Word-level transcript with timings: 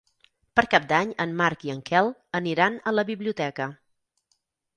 Per 0.59 0.61
Cap 0.69 0.87
d'Any 0.91 1.11
en 1.25 1.35
Marc 1.41 1.65
i 1.67 1.73
en 1.73 1.83
Quel 1.89 2.09
aniran 2.41 2.81
a 2.89 2.95
la 2.97 3.05
biblioteca. 3.11 3.69